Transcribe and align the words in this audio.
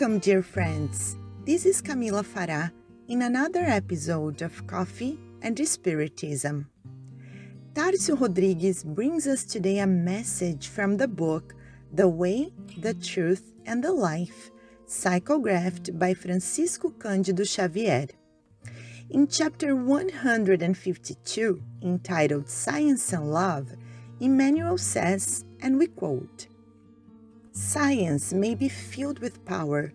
Welcome, 0.00 0.20
dear 0.20 0.42
friends. 0.42 1.16
This 1.44 1.66
is 1.66 1.82
Camila 1.82 2.22
Farah 2.22 2.70
in 3.08 3.22
another 3.22 3.64
episode 3.64 4.42
of 4.42 4.64
Coffee 4.68 5.18
and 5.42 5.58
Spiritism. 5.58 6.68
Tarcio 7.72 8.20
Rodrigues 8.20 8.84
brings 8.84 9.26
us 9.26 9.42
today 9.42 9.80
a 9.80 9.88
message 9.88 10.68
from 10.68 10.98
the 10.98 11.08
book 11.08 11.56
The 11.92 12.06
Way, 12.06 12.52
the 12.76 12.94
Truth, 12.94 13.52
and 13.66 13.82
the 13.82 13.90
Life, 13.90 14.52
psychographed 14.86 15.98
by 15.98 16.14
Francisco 16.14 16.90
Cândido 16.90 17.44
Xavier. 17.44 18.06
In 19.10 19.26
chapter 19.26 19.74
152, 19.74 21.60
entitled 21.82 22.48
Science 22.48 23.12
and 23.12 23.32
Love, 23.32 23.74
Emmanuel 24.20 24.78
says, 24.78 25.44
and 25.60 25.76
we 25.76 25.88
quote, 25.88 26.46
Science 27.58 28.32
may 28.32 28.54
be 28.54 28.68
filled 28.68 29.18
with 29.18 29.44
power, 29.44 29.92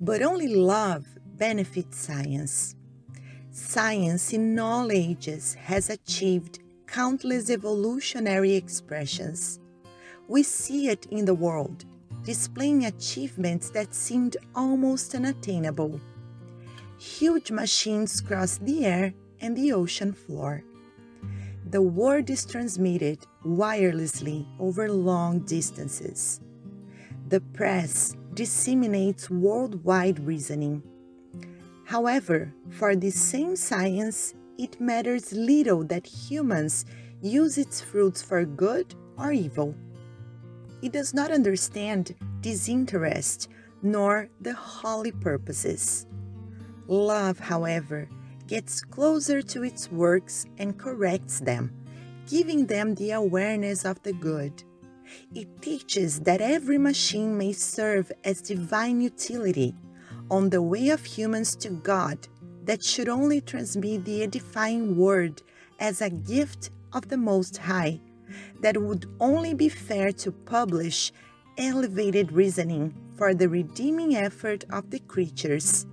but 0.00 0.22
only 0.22 0.48
love 0.48 1.06
benefits 1.38 1.96
science. 1.96 2.74
Science 3.52 4.32
in 4.32 4.58
all 4.58 4.90
ages 4.90 5.54
has 5.54 5.88
achieved 5.88 6.58
countless 6.88 7.48
evolutionary 7.48 8.56
expressions. 8.56 9.60
We 10.26 10.42
see 10.42 10.88
it 10.88 11.06
in 11.06 11.24
the 11.24 11.34
world, 11.34 11.84
displaying 12.24 12.84
achievements 12.86 13.70
that 13.70 13.94
seemed 13.94 14.36
almost 14.52 15.14
unattainable. 15.14 16.00
Huge 16.98 17.52
machines 17.52 18.20
cross 18.20 18.58
the 18.58 18.84
air 18.84 19.14
and 19.40 19.56
the 19.56 19.72
ocean 19.72 20.12
floor. 20.12 20.64
The 21.70 21.82
word 21.82 22.30
is 22.30 22.44
transmitted 22.44 23.20
wirelessly 23.44 24.44
over 24.58 24.90
long 24.90 25.38
distances 25.46 26.40
the 27.28 27.40
press 27.40 28.16
disseminates 28.34 29.28
worldwide 29.28 30.20
reasoning. 30.20 30.82
However, 31.84 32.52
for 32.70 32.94
this 32.94 33.20
same 33.20 33.56
science, 33.56 34.34
it 34.58 34.80
matters 34.80 35.32
little 35.32 35.84
that 35.84 36.06
humans 36.06 36.84
use 37.20 37.58
its 37.58 37.80
fruits 37.80 38.22
for 38.22 38.44
good 38.44 38.94
or 39.18 39.32
evil. 39.32 39.74
It 40.82 40.92
does 40.92 41.14
not 41.14 41.30
understand 41.30 42.14
disinterest 42.40 43.48
nor 43.82 44.28
the 44.40 44.54
holy 44.54 45.12
purposes. 45.12 46.06
Love, 46.86 47.38
however, 47.38 48.08
gets 48.46 48.80
closer 48.80 49.42
to 49.42 49.64
its 49.64 49.90
works 49.90 50.46
and 50.58 50.78
corrects 50.78 51.40
them, 51.40 51.72
giving 52.28 52.66
them 52.66 52.94
the 52.94 53.10
awareness 53.12 53.84
of 53.84 54.02
the 54.02 54.12
good. 54.12 54.62
It 55.34 55.62
teaches 55.62 56.20
that 56.20 56.40
every 56.40 56.78
machine 56.78 57.36
may 57.36 57.52
serve 57.52 58.10
as 58.24 58.40
divine 58.40 59.00
utility 59.00 59.74
on 60.30 60.50
the 60.50 60.62
way 60.62 60.88
of 60.88 61.04
humans 61.04 61.54
to 61.56 61.70
God 61.70 62.28
that 62.64 62.82
should 62.82 63.08
only 63.08 63.40
transmit 63.40 64.04
the 64.04 64.22
edifying 64.22 64.96
word 64.96 65.42
as 65.78 66.00
a 66.00 66.10
gift 66.10 66.70
of 66.92 67.08
the 67.08 67.16
Most 67.16 67.58
High, 67.58 68.00
that 68.60 68.76
would 68.76 69.06
only 69.20 69.54
be 69.54 69.68
fair 69.68 70.10
to 70.12 70.32
publish 70.32 71.12
elevated 71.58 72.32
reasoning 72.32 72.94
for 73.16 73.34
the 73.34 73.48
redeeming 73.48 74.16
effort 74.16 74.64
of 74.70 74.90
the 74.90 74.98
creatures. 75.00 75.86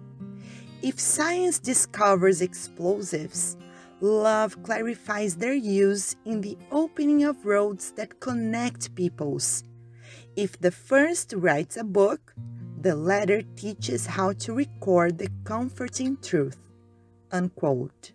If 0.81 0.99
science 0.99 1.59
discovers 1.59 2.41
explosives, 2.41 3.55
love 4.03 4.61
clarifies 4.63 5.37
their 5.37 5.53
use 5.53 6.15
in 6.25 6.41
the 6.41 6.57
opening 6.71 7.23
of 7.23 7.45
roads 7.45 7.91
that 7.93 8.19
connect 8.19 8.93
peoples. 8.95 9.63
If 10.35 10.59
the 10.59 10.71
first 10.71 11.33
writes 11.33 11.77
a 11.77 11.85
book, 11.85 12.35
the 12.81 12.95
latter 12.95 13.41
teaches 13.55 14.05
how 14.05 14.33
to 14.33 14.53
record 14.53 15.17
the 15.17 15.29
comforting 15.45 16.17
truth. 16.21 16.57
Unquote. 17.31 18.11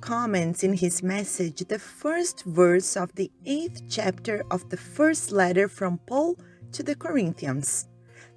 Comments 0.00 0.62
in 0.62 0.74
his 0.74 1.02
message 1.02 1.60
the 1.68 1.78
first 1.78 2.44
verse 2.44 2.96
of 2.96 3.14
the 3.14 3.30
eighth 3.46 3.82
chapter 3.88 4.44
of 4.50 4.68
the 4.68 4.76
first 4.76 5.32
letter 5.32 5.68
from 5.68 5.98
Paul 6.06 6.36
to 6.72 6.82
the 6.82 6.94
Corinthians. 6.94 7.86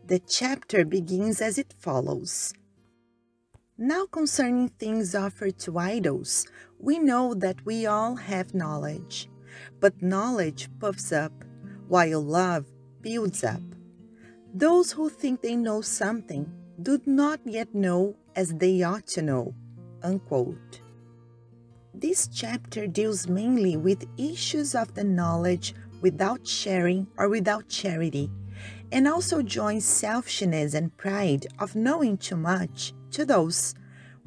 The 0.06 0.20
chapter 0.20 0.86
begins 0.86 1.42
as 1.42 1.58
it 1.58 1.74
follows 1.80 2.54
now, 3.82 4.06
concerning 4.06 4.70
things 4.70 5.16
offered 5.16 5.58
to 5.58 5.80
idols, 5.80 6.46
we 6.78 7.00
know 7.00 7.34
that 7.34 7.66
we 7.66 7.88
all 7.88 8.16
have 8.16 8.54
knowledge. 8.54 9.28
But 9.80 10.04
knowledge 10.04 10.70
puffs 10.80 11.12
up, 11.12 11.32
while 11.88 12.22
love 12.22 12.68
builds 13.02 13.44
up. 13.44 13.64
Those 14.54 14.92
who 14.92 15.10
think 15.10 15.42
they 15.42 15.56
know 15.56 15.82
something 15.82 16.46
do 16.80 17.02
not 17.08 17.40
yet 17.44 17.74
know 17.74 18.16
as 18.36 18.54
they 18.54 18.84
ought 18.84 19.08
to 19.08 19.24
know. 19.24 19.56
Unquote. 20.04 20.82
This 21.92 22.28
chapter 22.28 22.86
deals 22.86 23.28
mainly 23.28 23.78
with 23.78 24.06
issues 24.16 24.76
of 24.76 24.94
the 24.94 25.04
knowledge 25.04 25.74
without 26.02 26.46
sharing 26.46 27.08
or 27.18 27.30
without 27.30 27.68
charity, 27.68 28.30
and 28.92 29.08
also 29.08 29.42
joins 29.42 29.86
selfishness 29.86 30.76
and 30.76 30.96
pride 30.98 31.48
of 31.58 31.76
knowing 31.76 32.16
too 32.16 32.38
much 32.38 32.94
to 33.12 33.26
those 33.26 33.76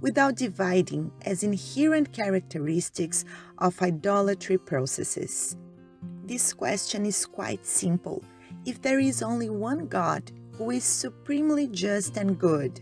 without 0.00 0.36
dividing 0.36 1.10
as 1.24 1.42
inherent 1.42 2.12
characteristics 2.12 3.24
of 3.58 3.80
idolatry 3.80 4.58
processes. 4.58 5.56
This 6.24 6.52
question 6.52 7.06
is 7.06 7.26
quite 7.26 7.64
simple. 7.64 8.22
If 8.64 8.82
there 8.82 8.98
is 8.98 9.22
only 9.22 9.50
one 9.50 9.86
God 9.86 10.30
who 10.52 10.70
is 10.70 10.84
supremely 10.84 11.66
just 11.68 12.16
and 12.16 12.38
good, 12.38 12.80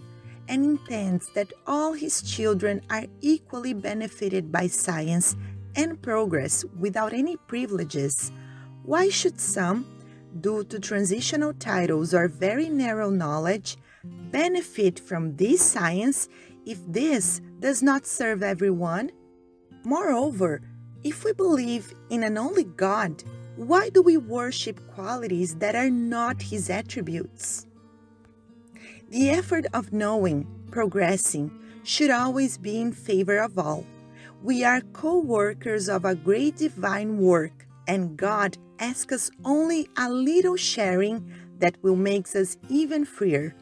and 0.49 0.65
intends 0.65 1.29
that 1.35 1.53
all 1.67 1.93
his 1.93 2.23
children 2.23 2.83
are 2.91 3.07
equally 3.21 3.73
benefited 3.73 4.51
by 4.51 4.67
science 4.67 5.37
and 5.77 6.01
progress 6.03 6.65
without 6.79 7.13
any 7.13 7.37
privileges, 7.37 8.33
why 8.85 9.09
should 9.09 9.41
some, 9.41 9.87
due 10.41 10.65
to 10.65 10.79
transitional 10.79 11.55
titles 11.55 12.13
or 12.13 12.29
very 12.29 12.69
narrow 12.69 13.09
knowledge, 13.09 13.77
benefit 14.05 14.99
from 14.99 15.37
this 15.37 15.63
science 15.63 16.29
if 16.67 16.79
this 16.87 17.41
does 17.61 17.83
not 17.83 18.07
serve 18.07 18.43
everyone? 18.43 19.11
Moreover, 19.85 20.63
if 21.05 21.25
we 21.25 21.33
believe 21.33 21.93
in 22.11 22.23
an 22.23 22.39
only 22.39 22.65
God, 22.65 23.23
why 23.57 23.91
do 23.91 24.03
we 24.03 24.17
worship 24.17 24.81
qualities 24.95 25.57
that 25.57 25.75
are 25.75 25.91
not 25.91 26.41
His 26.41 26.71
attributes? 26.71 27.67
The 29.11 29.31
effort 29.31 29.67
of 29.75 29.93
knowing, 29.93 30.47
progressing, 30.71 31.51
should 31.85 32.11
always 32.11 32.57
be 32.57 32.81
in 32.81 32.93
favor 32.93 33.39
of 33.39 33.59
all. 33.59 33.85
We 34.43 34.65
are 34.65 34.81
co 34.93 35.19
workers 35.19 35.89
of 35.89 36.05
a 36.05 36.15
great 36.15 36.57
divine 36.57 37.19
work, 37.19 37.67
and 37.87 38.17
God 38.17 38.57
asks 38.79 39.13
us 39.13 39.31
only 39.45 39.89
a 39.97 40.11
little 40.11 40.57
sharing 40.57 41.33
that 41.59 41.77
will 41.83 41.97
make 41.97 42.35
us 42.35 42.57
even 42.69 43.05
freer. 43.05 43.55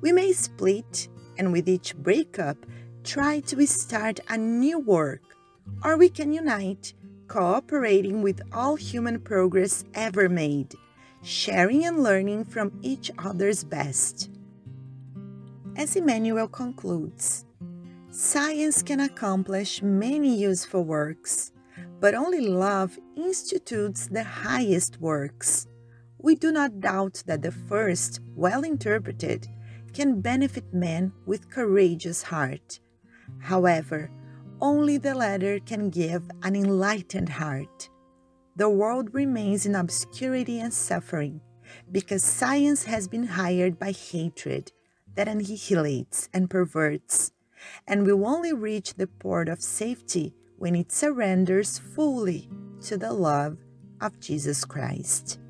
We 0.00 0.12
may 0.12 0.32
split 0.32 1.08
and 1.38 1.52
with 1.52 1.68
each 1.68 1.96
breakup, 1.96 2.56
try 3.04 3.40
to 3.40 3.66
start 3.66 4.20
a 4.28 4.36
new 4.36 4.78
work, 4.78 5.22
or 5.84 5.96
we 5.96 6.08
can 6.08 6.32
unite, 6.32 6.94
cooperating 7.28 8.22
with 8.22 8.40
all 8.52 8.76
human 8.76 9.20
progress 9.20 9.84
ever 9.94 10.28
made, 10.28 10.74
sharing 11.22 11.84
and 11.84 12.02
learning 12.02 12.44
from 12.44 12.78
each 12.82 13.10
other's 13.18 13.64
best. 13.64 14.30
As 15.76 15.96
Emmanuel 15.96 16.48
concludes, 16.48 17.44
science 18.10 18.82
can 18.82 19.00
accomplish 19.00 19.82
many 19.82 20.34
useful 20.34 20.84
works, 20.84 21.52
but 22.00 22.14
only 22.14 22.40
love 22.40 22.98
institutes 23.16 24.06
the 24.06 24.24
highest 24.24 25.00
works. 25.00 25.66
We 26.18 26.34
do 26.34 26.50
not 26.50 26.80
doubt 26.80 27.22
that 27.26 27.42
the 27.42 27.52
first, 27.52 28.20
well 28.34 28.62
interpreted, 28.62 29.46
can 29.96 30.20
benefit 30.20 30.74
men 30.74 31.10
with 31.24 31.48
courageous 31.48 32.22
heart. 32.22 32.80
However, 33.38 34.10
only 34.60 34.98
the 34.98 35.14
latter 35.14 35.58
can 35.58 35.88
give 35.88 36.22
an 36.42 36.54
enlightened 36.54 37.30
heart. 37.30 37.88
The 38.56 38.68
world 38.68 39.14
remains 39.14 39.64
in 39.64 39.74
obscurity 39.74 40.60
and 40.60 40.72
suffering 40.72 41.40
because 41.90 42.22
science 42.22 42.84
has 42.84 43.08
been 43.08 43.26
hired 43.26 43.78
by 43.78 43.92
hatred 43.92 44.70
that 45.14 45.28
annihilates 45.28 46.28
and 46.34 46.50
perverts, 46.50 47.32
and 47.86 48.04
will 48.04 48.26
only 48.26 48.52
reach 48.52 48.94
the 48.94 49.06
port 49.06 49.48
of 49.48 49.62
safety 49.62 50.34
when 50.58 50.74
it 50.74 50.92
surrenders 50.92 51.78
fully 51.78 52.50
to 52.82 52.98
the 52.98 53.14
love 53.14 53.56
of 54.02 54.20
Jesus 54.20 54.66
Christ. 54.66 55.40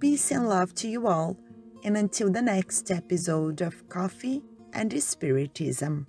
Peace 0.00 0.32
and 0.32 0.48
love 0.48 0.74
to 0.74 0.88
you 0.88 1.06
all 1.06 1.36
and 1.84 1.96
until 1.96 2.30
the 2.30 2.42
next 2.42 2.90
episode 2.90 3.60
of 3.60 3.88
Coffee 3.88 4.42
and 4.72 5.02
Spiritism. 5.02 6.06